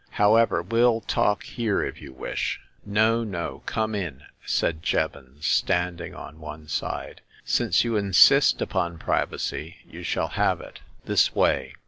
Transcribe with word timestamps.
"However, 0.23 0.63
well 0.63 1.01
talk 1.01 1.43
here 1.43 1.83
if 1.85 2.01
you 2.01 2.11
wish."" 2.11 2.59
No, 2.83 3.23
no; 3.23 3.61
come 3.67 3.93
in," 3.93 4.23
said 4.43 4.81
Jevons, 4.81 5.45
standing 5.45 6.15
on 6.15 6.39
one 6.39 6.67
side." 6.67 7.21
Since 7.55 7.83
you 7.83 7.95
insist 7.95 8.63
upon 8.63 8.97
privacy, 8.97 9.75
you 9.87 10.01
shall 10.01 10.29
have 10.29 10.59
it. 10.59 10.79
This 11.05 11.35
way." 11.35 11.75